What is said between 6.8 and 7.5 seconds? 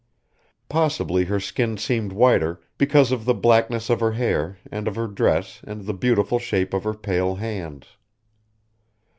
her pale